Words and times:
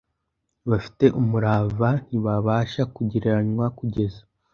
bafite 0.69 1.05
umurava 1.21 1.89
ntibibasha 2.05 2.81
kugereranywa 2.93 3.65
kugeza 3.77 4.21